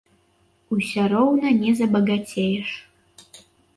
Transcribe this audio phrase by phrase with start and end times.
[0.77, 2.69] Усё роўна не забагацееш.